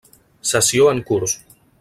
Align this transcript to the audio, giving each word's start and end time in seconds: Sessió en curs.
Sessió 0.51 0.87
en 0.95 1.03
curs. 1.11 1.37